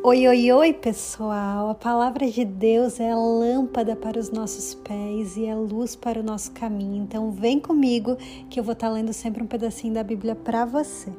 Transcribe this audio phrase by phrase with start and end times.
[0.00, 1.70] Oi, oi, oi, pessoal!
[1.70, 6.22] A palavra de Deus é lâmpada para os nossos pés e é luz para o
[6.22, 7.02] nosso caminho.
[7.02, 8.16] Então, vem comigo
[8.48, 11.12] que eu vou estar lendo sempre um pedacinho da Bíblia para você.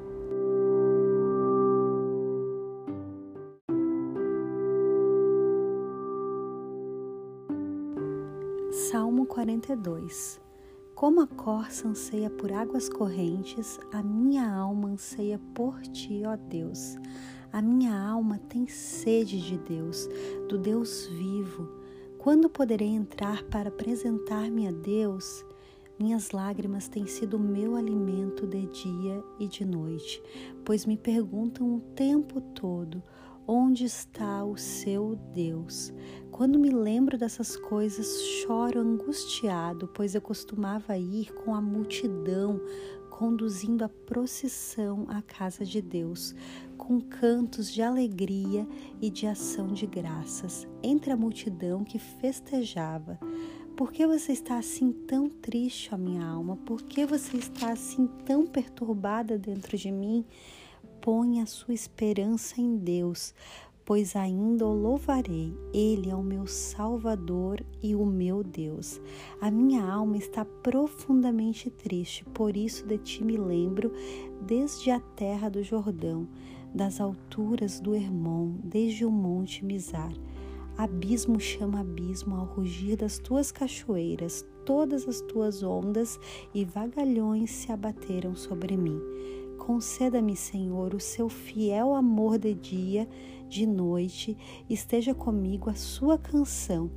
[8.89, 10.39] Salmo 42
[10.96, 16.96] Como a corça anseia por águas correntes, a minha alma anseia por ti, ó Deus.
[17.51, 20.07] A minha alma tem sede de Deus,
[20.47, 21.67] do Deus vivo.
[22.19, 25.43] Quando poderei entrar para apresentar-me a Deus?
[25.99, 30.21] Minhas lágrimas têm sido o meu alimento de dia e de noite,
[30.63, 33.02] pois me perguntam o tempo todo:
[33.47, 35.91] onde está o seu Deus?
[36.30, 42.61] Quando me lembro dessas coisas, choro angustiado, pois eu costumava ir com a multidão
[43.19, 46.34] conduzindo a procissão à casa de Deus,
[46.78, 48.66] com cantos de alegria
[49.02, 53.20] e de ação de graças, entre a multidão que festejava.
[53.75, 56.56] Por que você está assim tão triste, ó minha alma?
[56.66, 60.23] Por que você está assim tão perturbada dentro de mim?
[61.02, 63.36] Põe a sua esperança em Deus,
[63.90, 65.52] pois ainda o louvarei.
[65.73, 69.02] Ele é o meu Salvador e o meu Deus.
[69.42, 73.92] A minha alma está profundamente triste, por isso de ti me lembro
[74.46, 76.28] desde a terra do Jordão,
[76.72, 80.14] das alturas do Hermon, desde o monte Mizar.
[80.78, 86.20] Abismo chama abismo ao rugir das tuas cachoeiras, todas as tuas ondas
[86.53, 89.02] e vagalhões se abateram sobre mim.
[89.60, 93.08] Conceda-me, Senhor, o seu fiel amor de dia,
[93.48, 94.36] de noite,
[94.70, 96.90] esteja comigo a sua canção.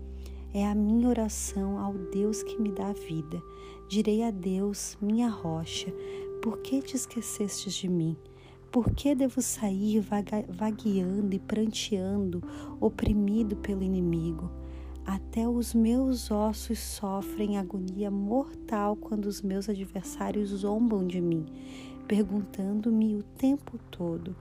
[0.54, 3.42] É a minha oração ao Deus que me dá vida.
[3.88, 5.92] Direi a Deus, minha rocha,
[6.40, 8.16] por que te esquecestes de mim?
[8.70, 10.02] Por que devo sair
[10.48, 12.42] vagueando e pranteando,
[12.80, 14.50] oprimido pelo inimigo?
[15.04, 21.44] Até os meus ossos sofrem agonia mortal quando os meus adversários zombam de mim
[22.06, 24.36] perguntando-me o tempo todo: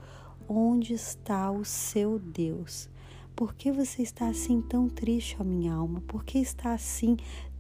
[0.48, 2.90] onde está o seu Deus?
[3.36, 6.02] Por que você está assim tão triste, ó minha alma?
[6.02, 7.18] Por que está assim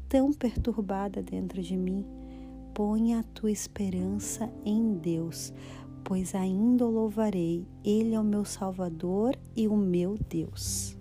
[0.07, 2.05] tão perturbada dentro de mim?
[2.73, 5.53] Ponha a tua esperança em Deus,
[6.03, 7.65] pois ainda o louvarei.
[7.83, 11.00] Ele é o meu Salvador e o meu Deus.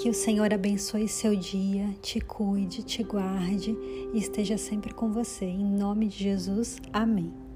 [0.00, 3.76] Que o Senhor abençoe seu dia, te cuide, te guarde
[4.14, 5.44] e esteja sempre com você.
[5.44, 7.47] Em nome de Jesus, amém.